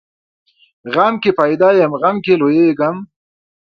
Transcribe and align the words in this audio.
غم 0.93 1.13
کې 1.21 1.31
پیدا 1.39 1.69
یم، 1.79 1.91
غم 2.01 2.15
کې 2.25 2.33
لویېږم. 2.41 2.97